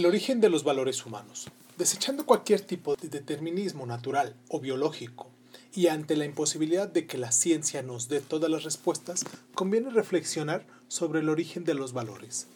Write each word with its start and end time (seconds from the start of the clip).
El 0.00 0.06
origen 0.06 0.40
de 0.40 0.48
los 0.48 0.64
valores 0.64 1.04
humanos. 1.04 1.48
Desechando 1.76 2.24
cualquier 2.24 2.62
tipo 2.62 2.96
de 2.96 3.10
determinismo 3.10 3.84
natural 3.84 4.34
o 4.48 4.58
biológico 4.58 5.28
y 5.74 5.88
ante 5.88 6.16
la 6.16 6.24
imposibilidad 6.24 6.88
de 6.88 7.06
que 7.06 7.18
la 7.18 7.32
ciencia 7.32 7.82
nos 7.82 8.08
dé 8.08 8.22
todas 8.22 8.50
las 8.50 8.64
respuestas, 8.64 9.26
conviene 9.54 9.90
reflexionar 9.90 10.66
sobre 10.88 11.20
el 11.20 11.28
origen 11.28 11.64
de 11.64 11.74
los 11.74 11.92
valores. 11.92 12.46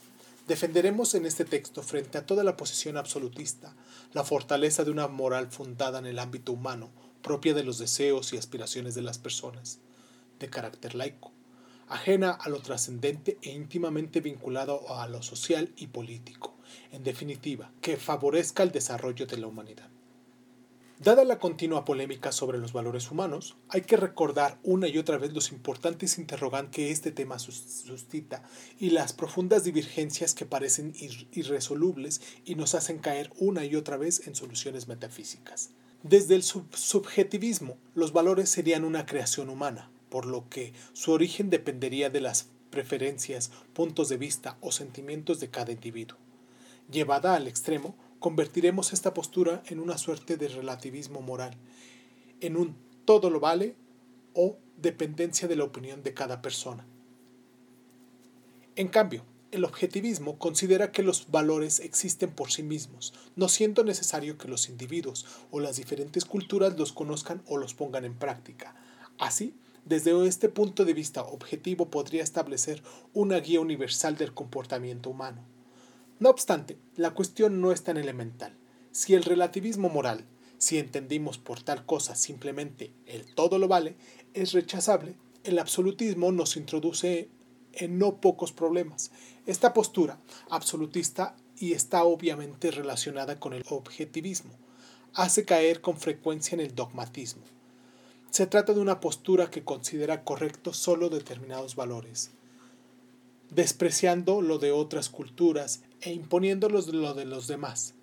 Defenderemos 0.48 1.14
en 1.14 1.27
este 1.27 1.45
texto, 1.45 1.82
frente 1.82 2.16
a 2.16 2.24
toda 2.24 2.45
la 2.45 2.56
posición 2.56 2.96
absolutista, 2.96 3.76
la 4.14 4.24
fortaleza 4.24 4.83
de 4.83 4.92
una 4.92 5.06
moral 5.06 5.48
fundada 5.48 5.98
en 5.98 6.06
el 6.06 6.20
ámbito 6.20 6.50
humano, 6.50 6.88
propia 7.20 7.52
de 7.52 7.62
los 7.62 7.78
deseos 7.78 8.33
y 8.33 8.38
aspiraciones 8.38 8.95
de 8.95 9.02
las 9.02 9.19
personas, 9.19 9.80
de 10.41 10.48
carácter 10.48 10.95
laico, 10.95 11.30
ajena 11.91 12.30
a 12.30 12.48
lo 12.48 12.61
trascendente 12.61 13.36
e 13.42 13.50
íntimamente 13.50 14.22
vinculado 14.22 14.97
a 14.97 15.06
lo 15.08 15.22
social 15.22 15.74
y 15.77 15.88
político 15.88 16.53
en 16.92 17.05
definitiva, 17.05 17.70
que 17.80 17.96
favorezca 17.96 18.62
el 18.62 18.73
desarrollo 18.73 19.27
de 19.27 19.38
la 19.38 19.46
humanidad. 19.46 19.88
Dada 21.00 21.24
la 21.24 21.41
continua 21.41 21.84
polémica 21.84 22.30
sobre 22.30 22.59
los 22.59 22.73
valores 22.73 23.10
humanos, 23.10 23.56
hay 23.69 23.83
que 23.83 23.97
recordar 23.97 24.59
una 24.62 24.87
y 24.87 24.97
otra 24.97 25.19
vez 25.19 25.33
los 25.33 25.50
importantes 25.50 26.19
interrogantes 26.19 26.74
que 26.74 26.91
este 26.92 27.10
tema 27.10 27.38
suscita 27.41 28.42
y 28.78 28.91
las 28.91 29.12
profundas 29.12 29.64
divergencias 29.64 30.34
que 30.34 30.47
parecen 30.47 30.95
irresolubles 31.33 32.23
y 32.45 32.55
nos 32.55 32.77
hacen 32.77 33.00
caer 33.00 33.33
una 33.38 33.64
y 33.64 33.75
otra 33.75 33.97
vez 33.97 34.27
en 34.28 34.36
soluciones 34.36 34.86
metafísicas. 34.86 35.70
Desde 36.05 36.36
el 36.36 36.42
subjetivismo, 36.42 37.77
los 37.95 38.12
valores 38.12 38.48
serían 38.48 38.84
una 38.84 39.05
creación 39.05 39.48
humana, 39.48 39.91
por 40.11 40.27
lo 40.27 40.48
que 40.48 40.72
su 40.92 41.11
origen 41.11 41.50
dependería 41.50 42.08
de 42.08 42.20
las 42.20 42.47
preferencias, 42.70 43.50
puntos 43.72 44.08
de 44.08 44.17
vista 44.17 44.58
o 44.61 44.70
sentimientos 44.70 45.41
de 45.41 45.50
cada 45.50 45.72
individuo. 45.72 46.19
Llevada 46.90 47.34
al 47.34 47.48
extremo, 47.48 47.96
convertiremos 48.18 48.92
esta 48.92 49.14
postura 49.14 49.62
en 49.66 49.80
una 49.80 49.98
suerte 49.98 50.36
de 50.36 50.48
relativismo 50.48 51.20
moral, 51.20 51.56
en 52.40 52.56
un 52.56 52.77
todo 53.04 53.30
lo 53.30 53.40
vale 53.40 53.77
o 54.34 54.56
dependencia 54.77 55.48
de 55.48 55.56
la 55.56 55.64
opinión 55.64 56.02
de 56.02 56.14
cada 56.14 56.42
persona. 56.42 56.86
En 58.77 58.88
cambio, 58.88 59.24
el 59.52 59.64
objetivismo 59.64 60.36
considera 60.36 60.90
que 60.90 61.05
los 61.05 61.30
valores 61.30 61.78
existen 61.78 62.32
por 62.32 62.50
sí 62.50 62.64
mismos, 62.64 63.14
no 63.36 63.48
siendo 63.48 63.84
necesario 63.84 64.36
que 64.36 64.48
los 64.48 64.68
individuos 64.68 65.27
o 65.52 65.60
las 65.60 65.77
diferentes 65.77 66.24
culturas 66.24 66.77
los 66.77 66.92
conozcan 66.92 67.42
o 67.46 67.56
los 67.56 67.72
pongan 67.72 68.05
en 68.05 68.18
práctica. 68.18 68.74
Así, 69.16 69.55
desde 69.84 70.27
este 70.27 70.48
punto 70.48 70.84
de 70.84 70.94
vista 70.94 71.22
objetivo 71.22 71.88
podría 71.88 72.24
establecer 72.24 72.82
una 73.12 73.38
guía 73.38 73.60
universal 73.60 74.16
del 74.16 74.34
comportamiento 74.34 75.10
humano. 75.10 75.53
No 76.20 76.31
obstante, 76.31 76.79
la 76.97 77.12
cuestión 77.12 77.61
no 77.61 77.73
es 77.73 77.83
tan 77.83 77.97
elemental. 77.97 78.57
Si 78.93 79.15
el 79.15 79.25
relativismo 79.25 79.89
moral, 79.89 80.25
si 80.59 80.79
entendimos 80.79 81.39
por 81.39 81.62
tal 81.62 81.84
cosa 81.84 82.15
simplemente 82.15 82.93
el 83.07 83.34
todo 83.34 83.59
lo 83.59 83.67
vale, 83.67 83.97
es 84.33 84.53
rechazable, 84.53 85.17
el 85.42 85.59
absolutismo 85.59 86.31
nos 86.33 86.57
introduce 86.57 87.29
en 87.73 87.98
no 87.98 88.20
pocos 88.20 88.53
problemas. 88.53 89.11
Esta 89.47 89.73
postura 89.73 90.19
absolutista 90.48 91.37
y 91.59 91.73
está 91.73 92.05
obviamente 92.05 92.70
relacionada 92.70 93.39
con 93.41 93.53
el 93.53 93.65
objetivismo. 93.69 94.53
Hace 95.12 95.45
caer 95.45 95.81
con 95.81 95.98
frecuencia 95.98 96.55
en 96.55 96.61
el 96.61 96.75
dogmatismo. 96.75 97.42
Se 98.31 98.47
trata 98.47 98.73
de 98.73 98.81
una 98.81 99.01
postura 99.01 99.51
que 99.51 99.65
considera 99.65 100.24
correcto 100.24 100.73
solo 100.73 101.08
determinados 101.08 101.77
valores, 101.77 102.33
despreciando 103.55 104.42
lo 104.42 104.59
de 104.59 104.73
otras 104.73 105.09
culturas 105.09 105.83
e 106.01 106.13
imponiéndolos 106.13 106.89
lo 106.89 107.15
de 107.15 107.25
los 107.25 107.47
demás. 107.47 107.95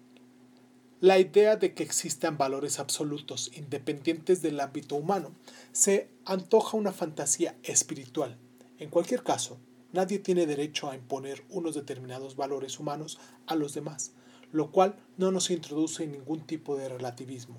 La 1.02 1.20
idea 1.20 1.56
de 1.56 1.74
que 1.74 1.84
existan 1.84 2.38
valores 2.38 2.80
absolutos 2.80 3.52
independientes 3.56 4.42
del 4.42 4.60
ámbito 4.60 4.96
humano 4.96 5.32
se 5.72 6.10
antoja 6.26 6.78
una 6.78 6.92
fantasía 6.92 7.58
espiritual. 7.64 8.38
En 8.78 8.90
cualquier 8.90 9.24
caso, 9.24 9.58
nadie 9.92 10.20
tiene 10.20 10.46
derecho 10.46 10.90
a 10.90 10.96
imponer 10.96 11.44
unos 11.50 11.76
determinados 11.76 12.36
valores 12.36 12.80
humanos 12.80 13.20
a 13.48 13.56
los 13.56 13.74
demás, 13.74 14.14
lo 14.52 14.72
cual 14.72 14.96
no 15.18 15.32
nos 15.32 15.50
introduce 15.50 16.04
en 16.04 16.12
ningún 16.12 16.46
tipo 16.46 16.78
de 16.78 16.88
relativismo, 16.88 17.58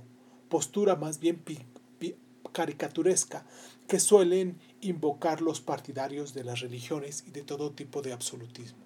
postura 0.48 0.96
más 0.96 1.18
bien 1.18 1.38
caricaturesca 2.52 3.44
que 3.88 4.00
suelen 4.00 4.58
invocar 4.80 5.40
los 5.42 5.60
partidarios 5.60 6.34
de 6.34 6.44
las 6.44 6.60
religiones 6.60 7.24
y 7.26 7.30
de 7.30 7.42
todo 7.42 7.72
tipo 7.72 8.02
de 8.02 8.12
absolutismo. 8.12 8.84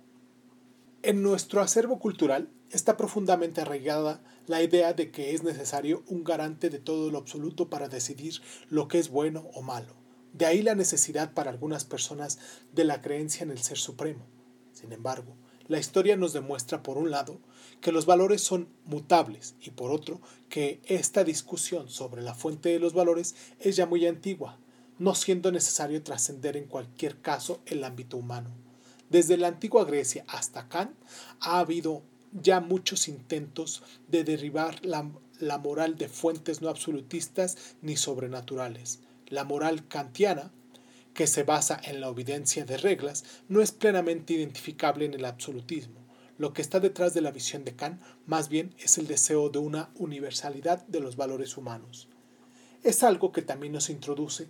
En 1.02 1.22
nuestro 1.22 1.60
acervo 1.60 1.98
cultural 1.98 2.48
está 2.70 2.96
profundamente 2.96 3.60
arraigada 3.60 4.20
la 4.46 4.62
idea 4.62 4.92
de 4.92 5.10
que 5.10 5.34
es 5.34 5.42
necesario 5.42 6.02
un 6.08 6.24
garante 6.24 6.70
de 6.70 6.78
todo 6.78 7.10
lo 7.10 7.18
absoluto 7.18 7.70
para 7.70 7.88
decidir 7.88 8.40
lo 8.70 8.88
que 8.88 8.98
es 8.98 9.08
bueno 9.08 9.48
o 9.54 9.62
malo. 9.62 9.94
De 10.32 10.46
ahí 10.46 10.62
la 10.62 10.74
necesidad 10.74 11.32
para 11.32 11.50
algunas 11.50 11.84
personas 11.84 12.38
de 12.72 12.84
la 12.84 13.00
creencia 13.02 13.44
en 13.44 13.50
el 13.50 13.58
Ser 13.58 13.78
Supremo. 13.78 14.26
Sin 14.72 14.92
embargo, 14.92 15.36
la 15.68 15.78
historia 15.78 16.16
nos 16.16 16.32
demuestra, 16.32 16.82
por 16.82 16.98
un 16.98 17.10
lado, 17.10 17.40
que 17.80 17.92
los 17.92 18.06
valores 18.06 18.40
son 18.40 18.68
mutables 18.84 19.54
y 19.60 19.70
por 19.70 19.90
otro, 19.90 20.20
que 20.48 20.80
esta 20.84 21.24
discusión 21.24 21.88
sobre 21.88 22.22
la 22.22 22.34
fuente 22.34 22.68
de 22.70 22.78
los 22.78 22.92
valores 22.92 23.34
es 23.60 23.76
ya 23.76 23.86
muy 23.86 24.06
antigua, 24.06 24.58
no 24.98 25.14
siendo 25.14 25.52
necesario 25.52 26.02
trascender 26.02 26.56
en 26.56 26.66
cualquier 26.66 27.20
caso 27.20 27.60
el 27.66 27.84
ámbito 27.84 28.16
humano. 28.16 28.50
Desde 29.10 29.36
la 29.36 29.48
antigua 29.48 29.84
Grecia 29.84 30.24
hasta 30.26 30.68
Kant 30.68 30.92
ha 31.40 31.60
habido 31.60 32.02
ya 32.32 32.60
muchos 32.60 33.08
intentos 33.08 33.82
de 34.08 34.24
derribar 34.24 34.84
la, 34.84 35.08
la 35.38 35.58
moral 35.58 35.96
de 35.96 36.08
fuentes 36.08 36.60
no 36.60 36.68
absolutistas 36.68 37.56
ni 37.82 37.96
sobrenaturales. 37.96 39.00
La 39.28 39.44
moral 39.44 39.86
kantiana, 39.86 40.50
que 41.14 41.26
se 41.26 41.44
basa 41.44 41.80
en 41.82 42.00
la 42.00 42.08
obediencia 42.08 42.64
de 42.64 42.76
reglas, 42.76 43.24
no 43.48 43.62
es 43.62 43.72
plenamente 43.72 44.34
identificable 44.34 45.04
en 45.04 45.14
el 45.14 45.24
absolutismo. 45.24 46.05
Lo 46.38 46.52
que 46.52 46.62
está 46.62 46.80
detrás 46.80 47.14
de 47.14 47.22
la 47.22 47.30
visión 47.30 47.64
de 47.64 47.74
Kant 47.74 48.00
más 48.26 48.48
bien 48.48 48.74
es 48.78 48.98
el 48.98 49.06
deseo 49.06 49.48
de 49.48 49.58
una 49.58 49.90
universalidad 49.96 50.86
de 50.86 51.00
los 51.00 51.16
valores 51.16 51.56
humanos. 51.56 52.08
Es 52.82 53.02
algo 53.02 53.32
que 53.32 53.42
también 53.42 53.72
nos 53.72 53.88
introduce 53.88 54.48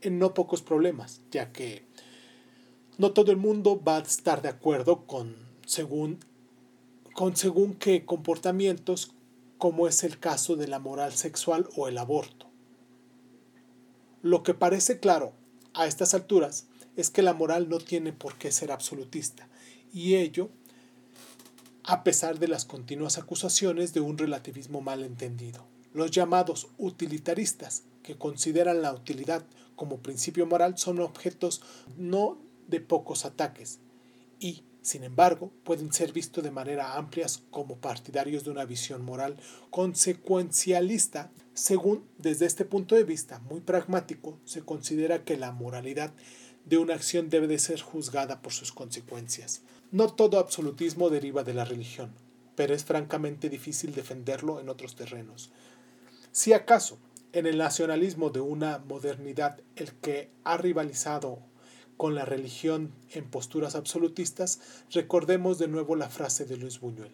en 0.00 0.18
no 0.18 0.32
pocos 0.32 0.62
problemas, 0.62 1.22
ya 1.30 1.52
que 1.52 1.86
no 2.98 3.12
todo 3.12 3.32
el 3.32 3.36
mundo 3.36 3.82
va 3.82 3.96
a 3.96 4.02
estar 4.02 4.42
de 4.42 4.48
acuerdo 4.48 5.06
con 5.06 5.34
según, 5.66 6.20
con 7.14 7.36
según 7.36 7.74
qué 7.74 8.04
comportamientos, 8.04 9.12
como 9.58 9.88
es 9.88 10.04
el 10.04 10.18
caso 10.18 10.56
de 10.56 10.68
la 10.68 10.78
moral 10.78 11.12
sexual 11.14 11.68
o 11.76 11.88
el 11.88 11.98
aborto. 11.98 12.48
Lo 14.22 14.42
que 14.42 14.54
parece 14.54 15.00
claro 15.00 15.32
a 15.72 15.86
estas 15.86 16.14
alturas 16.14 16.68
es 16.96 17.10
que 17.10 17.22
la 17.22 17.34
moral 17.34 17.68
no 17.68 17.78
tiene 17.78 18.12
por 18.12 18.36
qué 18.36 18.52
ser 18.52 18.70
absolutista, 18.70 19.48
y 19.92 20.14
ello 20.14 20.50
a 21.84 22.02
pesar 22.02 22.38
de 22.38 22.48
las 22.48 22.64
continuas 22.64 23.18
acusaciones 23.18 23.92
de 23.92 24.00
un 24.00 24.16
relativismo 24.16 24.80
mal 24.80 25.04
entendido. 25.04 25.66
Los 25.92 26.10
llamados 26.10 26.68
utilitaristas, 26.78 27.84
que 28.02 28.16
consideran 28.16 28.82
la 28.82 28.92
utilidad 28.92 29.44
como 29.76 29.98
principio 29.98 30.46
moral, 30.46 30.78
son 30.78 31.00
objetos 31.00 31.60
no 31.96 32.38
de 32.68 32.80
pocos 32.80 33.26
ataques 33.26 33.80
y, 34.40 34.64
sin 34.80 35.04
embargo, 35.04 35.52
pueden 35.62 35.92
ser 35.92 36.12
vistos 36.12 36.42
de 36.42 36.50
manera 36.50 36.96
amplia 36.96 37.26
como 37.50 37.76
partidarios 37.76 38.44
de 38.44 38.50
una 38.50 38.64
visión 38.64 39.04
moral 39.04 39.36
consecuencialista. 39.70 41.30
Según, 41.52 42.04
desde 42.18 42.46
este 42.46 42.64
punto 42.64 42.94
de 42.94 43.04
vista 43.04 43.38
muy 43.40 43.60
pragmático, 43.60 44.38
se 44.44 44.62
considera 44.62 45.24
que 45.24 45.36
la 45.36 45.52
moralidad 45.52 46.12
de 46.64 46.78
una 46.78 46.94
acción 46.94 47.28
debe 47.28 47.46
de 47.46 47.58
ser 47.58 47.80
juzgada 47.80 48.40
por 48.40 48.52
sus 48.52 48.72
consecuencias. 48.72 49.62
No 49.90 50.08
todo 50.08 50.38
absolutismo 50.38 51.10
deriva 51.10 51.44
de 51.44 51.54
la 51.54 51.64
religión, 51.64 52.12
pero 52.56 52.74
es 52.74 52.84
francamente 52.84 53.48
difícil 53.48 53.94
defenderlo 53.94 54.60
en 54.60 54.68
otros 54.68 54.96
terrenos. 54.96 55.50
Si 56.32 56.52
acaso, 56.52 56.98
en 57.32 57.46
el 57.46 57.58
nacionalismo 57.58 58.30
de 58.30 58.40
una 58.40 58.78
modernidad 58.78 59.60
el 59.76 59.92
que 59.92 60.30
ha 60.44 60.56
rivalizado 60.56 61.40
con 61.96 62.14
la 62.14 62.24
religión 62.24 62.92
en 63.10 63.28
posturas 63.28 63.74
absolutistas, 63.74 64.60
recordemos 64.90 65.58
de 65.58 65.68
nuevo 65.68 65.96
la 65.96 66.08
frase 66.08 66.44
de 66.44 66.56
Luis 66.56 66.80
Buñuel. 66.80 67.12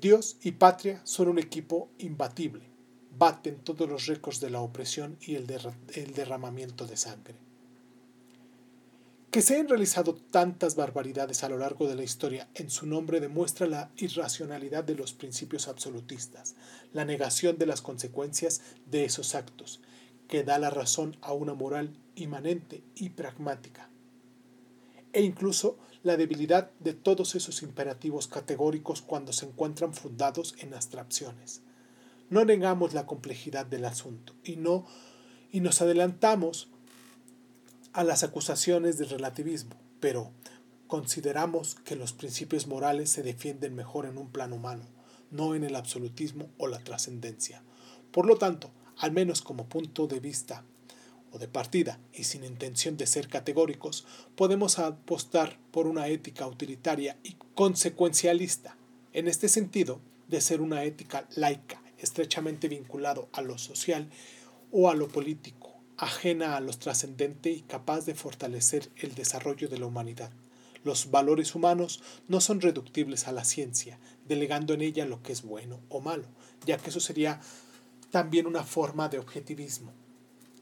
Dios 0.00 0.36
y 0.42 0.52
patria 0.52 1.00
son 1.04 1.28
un 1.28 1.38
equipo 1.38 1.88
imbatible, 1.98 2.64
baten 3.16 3.58
todos 3.58 3.88
los 3.88 4.06
récords 4.06 4.40
de 4.40 4.50
la 4.50 4.60
opresión 4.60 5.16
y 5.20 5.36
el, 5.36 5.46
el 5.94 6.14
derramamiento 6.14 6.86
de 6.86 6.96
sangre. 6.96 7.43
Que 9.34 9.42
se 9.42 9.54
hayan 9.54 9.68
realizado 9.68 10.14
tantas 10.14 10.76
barbaridades 10.76 11.42
a 11.42 11.48
lo 11.48 11.58
largo 11.58 11.88
de 11.88 11.96
la 11.96 12.04
historia 12.04 12.48
en 12.54 12.70
su 12.70 12.86
nombre 12.86 13.18
demuestra 13.18 13.66
la 13.66 13.90
irracionalidad 13.96 14.84
de 14.84 14.94
los 14.94 15.12
principios 15.12 15.66
absolutistas, 15.66 16.54
la 16.92 17.04
negación 17.04 17.58
de 17.58 17.66
las 17.66 17.82
consecuencias 17.82 18.60
de 18.86 19.04
esos 19.04 19.34
actos, 19.34 19.80
que 20.28 20.44
da 20.44 20.60
la 20.60 20.70
razón 20.70 21.16
a 21.20 21.32
una 21.32 21.52
moral 21.52 21.96
inmanente 22.14 22.84
y 22.94 23.08
pragmática, 23.08 23.90
e 25.12 25.22
incluso 25.22 25.78
la 26.04 26.16
debilidad 26.16 26.70
de 26.78 26.92
todos 26.92 27.34
esos 27.34 27.64
imperativos 27.64 28.28
categóricos 28.28 29.02
cuando 29.02 29.32
se 29.32 29.46
encuentran 29.46 29.94
fundados 29.94 30.54
en 30.60 30.74
abstracciones. 30.74 31.60
No 32.30 32.44
negamos 32.44 32.94
la 32.94 33.04
complejidad 33.04 33.66
del 33.66 33.86
asunto 33.86 34.32
y 34.44 34.54
no 34.54 34.86
y 35.50 35.58
nos 35.58 35.82
adelantamos 35.82 36.68
a 37.94 38.02
las 38.02 38.24
acusaciones 38.24 38.98
del 38.98 39.08
relativismo, 39.08 39.76
pero 40.00 40.32
consideramos 40.88 41.76
que 41.76 41.94
los 41.94 42.12
principios 42.12 42.66
morales 42.66 43.08
se 43.08 43.22
defienden 43.22 43.76
mejor 43.76 44.06
en 44.06 44.18
un 44.18 44.30
plano 44.30 44.56
humano, 44.56 44.84
no 45.30 45.54
en 45.54 45.62
el 45.62 45.76
absolutismo 45.76 46.48
o 46.58 46.66
la 46.66 46.80
trascendencia. 46.80 47.62
Por 48.10 48.26
lo 48.26 48.36
tanto, 48.36 48.72
al 48.98 49.12
menos 49.12 49.42
como 49.42 49.68
punto 49.68 50.08
de 50.08 50.18
vista 50.18 50.64
o 51.30 51.38
de 51.38 51.46
partida 51.46 52.00
y 52.12 52.24
sin 52.24 52.44
intención 52.44 52.96
de 52.96 53.06
ser 53.06 53.28
categóricos, 53.28 54.04
podemos 54.34 54.80
apostar 54.80 55.56
por 55.70 55.86
una 55.86 56.08
ética 56.08 56.48
utilitaria 56.48 57.16
y 57.22 57.36
consecuencialista, 57.54 58.76
en 59.12 59.28
este 59.28 59.48
sentido, 59.48 60.00
de 60.26 60.40
ser 60.40 60.60
una 60.60 60.82
ética 60.82 61.28
laica, 61.36 61.80
estrechamente 61.98 62.66
vinculado 62.66 63.28
a 63.32 63.40
lo 63.40 63.56
social 63.56 64.10
o 64.72 64.90
a 64.90 64.96
lo 64.96 65.06
político, 65.06 65.73
ajena 65.96 66.56
a 66.56 66.60
lo 66.60 66.72
trascendente 66.72 67.50
y 67.50 67.62
capaz 67.62 68.04
de 68.06 68.14
fortalecer 68.14 68.90
el 68.96 69.14
desarrollo 69.14 69.68
de 69.68 69.78
la 69.78 69.86
humanidad. 69.86 70.30
Los 70.82 71.10
valores 71.10 71.54
humanos 71.54 72.02
no 72.28 72.40
son 72.40 72.60
reductibles 72.60 73.26
a 73.26 73.32
la 73.32 73.44
ciencia, 73.44 73.98
delegando 74.28 74.74
en 74.74 74.82
ella 74.82 75.06
lo 75.06 75.22
que 75.22 75.32
es 75.32 75.42
bueno 75.42 75.80
o 75.88 76.00
malo, 76.00 76.26
ya 76.66 76.76
que 76.76 76.90
eso 76.90 77.00
sería 77.00 77.40
también 78.10 78.46
una 78.46 78.64
forma 78.64 79.08
de 79.08 79.18
objetivismo. 79.18 79.92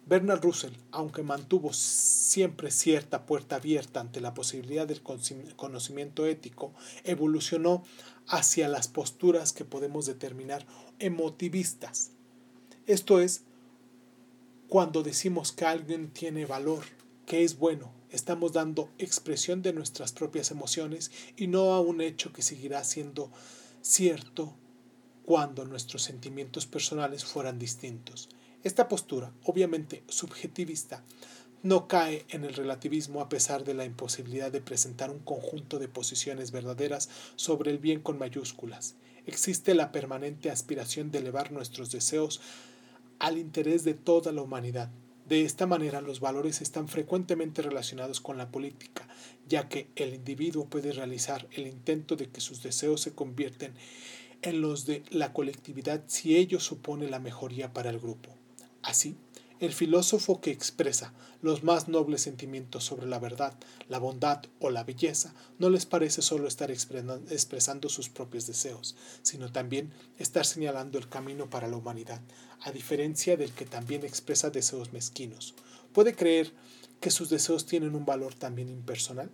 Bernard 0.06 0.43
Russell, 0.43 0.73
aunque 0.90 1.23
mantuvo 1.23 1.73
siempre 1.73 2.70
cierta 2.70 3.25
puerta 3.25 3.56
abierta 3.56 4.00
ante 4.00 4.20
la 4.20 4.34
posibilidad 4.34 4.87
del 4.87 5.02
conocimiento 5.02 6.26
ético, 6.26 6.73
evolucionó 7.05 7.84
hacia 8.26 8.69
las 8.69 8.88
posturas 8.88 9.52
que 9.52 9.64
podemos 9.64 10.06
determinar 10.06 10.67
emotivistas. 10.99 12.11
Esto 12.87 13.20
es, 13.20 13.44
cuando 14.72 15.02
decimos 15.02 15.52
que 15.52 15.66
alguien 15.66 16.08
tiene 16.08 16.46
valor, 16.46 16.82
que 17.26 17.44
es 17.44 17.58
bueno, 17.58 17.92
estamos 18.08 18.54
dando 18.54 18.88
expresión 18.96 19.60
de 19.60 19.74
nuestras 19.74 20.12
propias 20.12 20.50
emociones 20.50 21.10
y 21.36 21.46
no 21.46 21.74
a 21.74 21.80
un 21.82 22.00
hecho 22.00 22.32
que 22.32 22.40
seguirá 22.40 22.82
siendo 22.82 23.30
cierto 23.82 24.54
cuando 25.26 25.66
nuestros 25.66 26.04
sentimientos 26.04 26.64
personales 26.64 27.22
fueran 27.22 27.58
distintos. 27.58 28.30
Esta 28.64 28.88
postura, 28.88 29.30
obviamente 29.44 30.04
subjetivista, 30.08 31.04
no 31.62 31.86
cae 31.86 32.24
en 32.30 32.44
el 32.44 32.54
relativismo 32.54 33.20
a 33.20 33.28
pesar 33.28 33.64
de 33.64 33.74
la 33.74 33.84
imposibilidad 33.84 34.50
de 34.50 34.62
presentar 34.62 35.10
un 35.10 35.19
conjunto 35.19 35.80
de 35.80 35.88
posiciones 35.88 36.50
verdaderas 36.50 37.10
sobre 37.36 37.72
el 37.72 37.78
bien 37.78 38.00
con 38.00 38.19
mayúsculas. 38.19 38.94
Existe 39.26 39.74
la 39.74 39.92
permanente 39.92 40.50
aspiración 40.50 41.10
de 41.10 41.19
elevar 41.19 41.52
nuestros 41.52 41.92
deseos 41.92 42.40
al 43.22 43.38
interés 43.38 43.84
de 43.84 43.94
toda 43.94 44.32
la 44.32 44.42
humanidad. 44.42 44.90
De 45.28 45.44
esta 45.44 45.64
manera 45.64 46.00
los 46.00 46.19
valores 46.19 46.60
están 46.60 46.88
frecuentemente 46.88 47.62
relacionados 47.62 48.20
con 48.20 48.36
la 48.36 48.50
política, 48.50 49.06
ya 49.48 49.69
que 49.69 49.86
el 49.94 50.12
individuo 50.12 50.66
puede 50.66 50.92
realizar 50.92 51.46
el 51.52 51.69
intento 51.69 52.16
de 52.16 52.28
que 52.28 52.40
sus 52.40 52.64
deseos 52.64 53.00
se 53.00 53.14
convierten 53.14 53.74
en 54.42 54.60
los 54.60 54.86
de 54.86 55.04
la 55.10 55.32
colectividad 55.32 56.02
si 56.08 56.36
ello 56.36 56.58
supone 56.58 57.08
la 57.08 57.20
mejoría 57.20 57.72
para 57.72 57.90
el 57.90 58.00
grupo. 58.00 58.34
Así, 58.82 59.14
el 59.62 59.72
filósofo 59.72 60.40
que 60.40 60.50
expresa 60.50 61.14
los 61.40 61.62
más 61.62 61.86
nobles 61.86 62.22
sentimientos 62.22 62.82
sobre 62.82 63.06
la 63.06 63.20
verdad, 63.20 63.54
la 63.88 64.00
bondad 64.00 64.42
o 64.58 64.70
la 64.70 64.82
belleza 64.82 65.34
no 65.60 65.70
les 65.70 65.86
parece 65.86 66.20
solo 66.20 66.48
estar 66.48 66.72
expresando 66.72 67.88
sus 67.88 68.08
propios 68.08 68.48
deseos, 68.48 68.96
sino 69.22 69.52
también 69.52 69.92
estar 70.18 70.44
señalando 70.44 70.98
el 70.98 71.08
camino 71.08 71.48
para 71.48 71.68
la 71.68 71.76
humanidad, 71.76 72.20
a 72.62 72.72
diferencia 72.72 73.36
del 73.36 73.52
que 73.52 73.64
también 73.64 74.04
expresa 74.04 74.50
deseos 74.50 74.92
mezquinos. 74.92 75.54
¿Puede 75.92 76.16
creer 76.16 76.52
que 77.00 77.12
sus 77.12 77.30
deseos 77.30 77.64
tienen 77.64 77.94
un 77.94 78.04
valor 78.04 78.34
también 78.34 78.68
impersonal? 78.68 79.30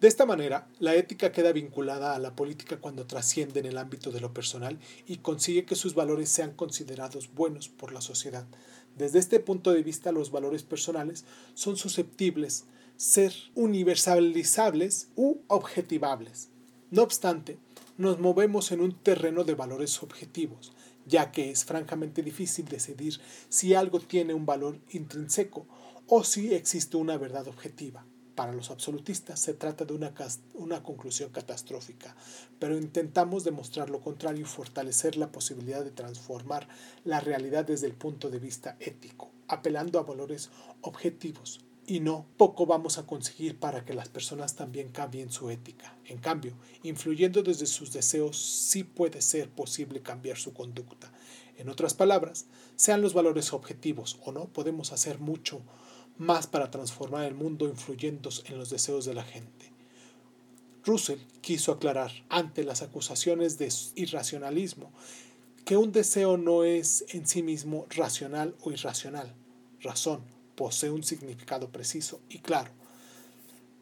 De 0.00 0.06
esta 0.06 0.26
manera, 0.26 0.68
la 0.78 0.94
ética 0.94 1.32
queda 1.32 1.50
vinculada 1.50 2.14
a 2.14 2.20
la 2.20 2.36
política 2.36 2.76
cuando 2.76 3.08
trasciende 3.08 3.58
en 3.58 3.66
el 3.66 3.78
ámbito 3.78 4.12
de 4.12 4.20
lo 4.20 4.32
personal 4.32 4.78
y 5.08 5.16
consigue 5.16 5.64
que 5.64 5.74
sus 5.74 5.96
valores 5.96 6.28
sean 6.28 6.52
considerados 6.52 7.34
buenos 7.34 7.68
por 7.68 7.92
la 7.92 8.00
sociedad. 8.00 8.46
Desde 8.96 9.18
este 9.18 9.40
punto 9.40 9.72
de 9.72 9.82
vista, 9.82 10.12
los 10.12 10.30
valores 10.30 10.62
personales 10.62 11.24
son 11.54 11.76
susceptibles 11.76 12.66
ser 12.96 13.32
universalizables 13.56 15.08
u 15.16 15.38
objetivables. 15.48 16.50
No 16.92 17.02
obstante, 17.02 17.58
nos 17.96 18.20
movemos 18.20 18.70
en 18.70 18.80
un 18.80 18.92
terreno 18.92 19.42
de 19.42 19.56
valores 19.56 20.00
objetivos, 20.04 20.72
ya 21.06 21.32
que 21.32 21.50
es 21.50 21.64
francamente 21.64 22.22
difícil 22.22 22.66
decidir 22.66 23.18
si 23.48 23.74
algo 23.74 23.98
tiene 23.98 24.32
un 24.32 24.46
valor 24.46 24.78
intrínseco 24.90 25.66
o 26.06 26.22
si 26.22 26.54
existe 26.54 26.96
una 26.96 27.16
verdad 27.16 27.48
objetiva. 27.48 28.06
Para 28.38 28.52
los 28.52 28.70
absolutistas 28.70 29.40
se 29.40 29.52
trata 29.52 29.84
de 29.84 29.94
una, 29.94 30.14
una, 30.54 30.80
conclusión 30.84 31.30
catastrófica, 31.30 32.14
pero 32.60 32.78
intentamos 32.78 33.42
demostrar 33.42 33.90
lo 33.90 34.00
contrario 34.00 34.42
y 34.42 34.44
fortalecer 34.44 35.16
la 35.16 35.32
posibilidad 35.32 35.82
de 35.82 35.90
transformar 35.90 36.68
la 37.04 37.18
realidad 37.18 37.64
desde 37.64 37.88
el 37.88 37.94
punto 37.94 38.30
de 38.30 38.38
vista 38.38 38.76
ético, 38.78 39.32
apelando 39.48 39.98
a 39.98 40.04
valores 40.04 40.50
objetivos. 40.82 41.64
Y 41.84 41.98
no 41.98 42.26
poco 42.36 42.64
vamos 42.64 42.98
a 42.98 43.06
conseguir 43.06 43.58
para 43.58 43.84
que 43.84 43.92
las 43.92 44.08
personas 44.08 44.54
también 44.54 44.90
cambien 44.90 45.32
su 45.32 45.50
ética. 45.50 45.96
En 46.04 46.18
cambio, 46.18 46.52
influyendo 46.84 47.42
desde 47.42 47.66
sus 47.66 47.92
deseos, 47.92 48.38
sí 48.38 48.84
puede 48.84 49.20
ser 49.20 49.50
posible 49.50 50.00
cambiar 50.00 50.36
su 50.36 50.54
conducta. 50.54 51.10
En 51.56 51.68
otras 51.68 51.92
palabras, 51.92 52.46
sean 52.76 53.02
los 53.02 53.14
valores 53.14 53.52
objetivos 53.52 54.20
o 54.24 54.30
no, 54.30 54.44
podemos 54.44 54.92
hacer 54.92 55.18
mucho 55.18 55.60
más 56.18 56.46
para 56.46 56.70
transformar 56.70 57.24
el 57.24 57.34
mundo 57.34 57.68
influyendo 57.68 58.30
en 58.46 58.58
los 58.58 58.70
deseos 58.70 59.04
de 59.04 59.14
la 59.14 59.24
gente. 59.24 59.72
Russell 60.84 61.20
quiso 61.40 61.72
aclarar 61.72 62.12
ante 62.28 62.64
las 62.64 62.82
acusaciones 62.82 63.58
de 63.58 63.72
irracionalismo 63.94 64.92
que 65.64 65.76
un 65.76 65.92
deseo 65.92 66.38
no 66.38 66.64
es 66.64 67.04
en 67.10 67.26
sí 67.26 67.42
mismo 67.42 67.86
racional 67.90 68.54
o 68.62 68.72
irracional. 68.72 69.34
Razón 69.80 70.22
posee 70.54 70.90
un 70.90 71.04
significado 71.04 71.70
preciso 71.70 72.20
y 72.28 72.38
claro. 72.38 72.70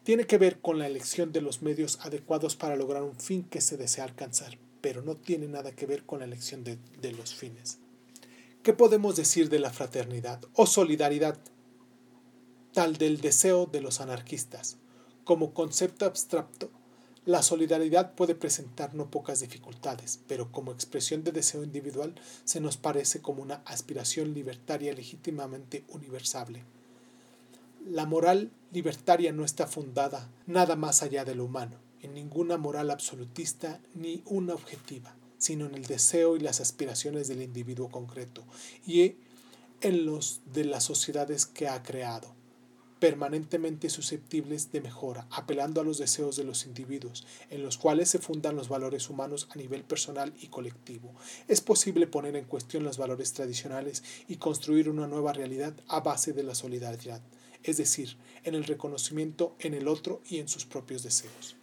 Tiene 0.03 0.25
que 0.25 0.37
ver 0.37 0.59
con 0.59 0.79
la 0.79 0.87
elección 0.87 1.31
de 1.31 1.41
los 1.41 1.61
medios 1.61 1.99
adecuados 2.01 2.55
para 2.55 2.75
lograr 2.75 3.03
un 3.03 3.17
fin 3.17 3.43
que 3.43 3.61
se 3.61 3.77
desea 3.77 4.03
alcanzar, 4.03 4.57
pero 4.81 5.01
no 5.01 5.15
tiene 5.15 5.47
nada 5.47 5.71
que 5.71 5.85
ver 5.85 6.03
con 6.05 6.19
la 6.19 6.25
elección 6.25 6.63
de, 6.63 6.77
de 7.01 7.13
los 7.13 7.33
fines. 7.33 7.79
¿Qué 8.63 8.73
podemos 8.73 9.15
decir 9.15 9.49
de 9.49 9.59
la 9.59 9.71
fraternidad 9.71 10.41
o 10.53 10.65
solidaridad 10.65 11.39
tal 12.77 12.97
del 12.97 13.21
deseo 13.21 13.65
de 13.65 13.81
los 13.81 14.01
anarquistas. 14.01 14.77
Como 15.23 15.51
concepto 15.55 16.05
abstracto, 16.05 16.69
la 17.25 17.41
solidaridad 17.41 18.13
puede 18.13 18.35
presentar 18.35 18.93
no 18.93 19.09
pocas 19.09 19.39
dificultades, 19.39 20.19
pero 20.27 20.51
como 20.51 20.73
expresión 20.73 21.23
de 21.23 21.31
deseo 21.31 21.63
individual 21.63 22.13
se 22.43 22.59
nos 22.59 22.77
parece 22.77 23.19
como 23.19 23.41
una 23.41 23.63
aspiración 23.65 24.35
libertaria 24.35 24.93
legítimamente 24.93 25.85
universable. 25.87 26.61
La 27.83 28.05
moral 28.05 28.51
libertaria 28.71 29.33
no 29.33 29.43
está 29.43 29.65
fundada 29.65 30.29
nada 30.45 30.75
más 30.75 31.01
allá 31.01 31.25
de 31.25 31.33
lo 31.33 31.45
humano, 31.45 31.77
en 32.03 32.13
ninguna 32.13 32.57
moral 32.57 32.91
absolutista 32.91 33.81
ni 33.95 34.21
una 34.27 34.53
objetiva, 34.53 35.15
sino 35.39 35.65
en 35.65 35.73
el 35.73 35.87
deseo 35.87 36.35
y 36.35 36.41
las 36.41 36.61
aspiraciones 36.61 37.27
del 37.27 37.41
individuo 37.41 37.89
concreto 37.89 38.43
y 38.85 39.15
en 39.81 40.05
los 40.05 40.41
de 40.53 40.65
las 40.65 40.83
sociedades 40.83 41.47
que 41.47 41.67
ha 41.67 41.81
creado 41.81 42.36
permanentemente 42.99 43.89
susceptibles 43.89 44.71
de 44.71 44.81
mejora, 44.81 45.27
apelando 45.29 45.81
a 45.81 45.83
los 45.83 45.97
deseos 45.97 46.35
de 46.35 46.43
los 46.43 46.65
individuos, 46.65 47.25
en 47.49 47.63
los 47.63 47.77
cuales 47.77 48.09
se 48.09 48.19
fundan 48.19 48.55
los 48.55 48.69
valores 48.69 49.09
humanos 49.09 49.47
a 49.51 49.57
nivel 49.57 49.83
personal 49.83 50.33
y 50.41 50.47
colectivo. 50.47 51.13
Es 51.47 51.61
posible 51.61 52.07
poner 52.07 52.35
en 52.35 52.45
cuestión 52.45 52.83
los 52.83 52.97
valores 52.97 53.33
tradicionales 53.33 54.03
y 54.27 54.37
construir 54.37 54.89
una 54.89 55.07
nueva 55.07 55.33
realidad 55.33 55.73
a 55.87 55.99
base 55.99 56.33
de 56.33 56.43
la 56.43 56.55
solidaridad, 56.55 57.21
es 57.63 57.77
decir, 57.77 58.17
en 58.43 58.55
el 58.55 58.63
reconocimiento 58.63 59.55
en 59.59 59.73
el 59.73 59.87
otro 59.87 60.21
y 60.29 60.37
en 60.37 60.47
sus 60.47 60.65
propios 60.65 61.03
deseos. 61.03 61.56